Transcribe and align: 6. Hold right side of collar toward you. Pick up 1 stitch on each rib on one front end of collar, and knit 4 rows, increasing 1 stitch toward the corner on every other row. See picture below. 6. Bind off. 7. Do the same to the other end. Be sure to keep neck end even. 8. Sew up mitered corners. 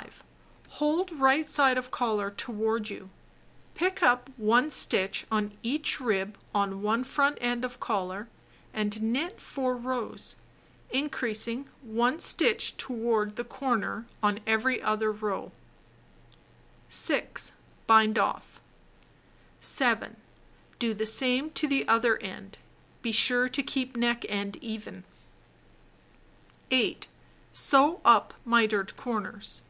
6. 0.00 0.22
Hold 0.78 1.12
right 1.12 1.44
side 1.46 1.76
of 1.76 1.90
collar 1.90 2.30
toward 2.30 2.88
you. 2.88 3.10
Pick 3.74 4.02
up 4.02 4.30
1 4.38 4.70
stitch 4.70 5.26
on 5.30 5.52
each 5.62 6.00
rib 6.00 6.38
on 6.54 6.80
one 6.80 7.04
front 7.04 7.36
end 7.42 7.62
of 7.62 7.78
collar, 7.78 8.26
and 8.72 9.02
knit 9.02 9.38
4 9.38 9.76
rows, 9.76 10.34
increasing 10.88 11.68
1 11.82 12.20
stitch 12.20 12.74
toward 12.78 13.36
the 13.36 13.44
corner 13.44 14.06
on 14.22 14.40
every 14.46 14.80
other 14.80 15.12
row. 15.12 15.52
See 16.88 17.12
picture 17.16 17.20
below. 17.20 17.32
6. 17.36 17.52
Bind 17.86 18.18
off. 18.18 18.60
7. 19.60 20.16
Do 20.78 20.94
the 20.94 21.04
same 21.04 21.50
to 21.50 21.68
the 21.68 21.86
other 21.86 22.16
end. 22.22 22.56
Be 23.02 23.12
sure 23.12 23.46
to 23.50 23.62
keep 23.62 23.94
neck 23.94 24.24
end 24.26 24.56
even. 24.62 25.04
8. 26.70 27.08
Sew 27.52 28.00
up 28.06 28.32
mitered 28.46 28.96
corners. 28.96 29.60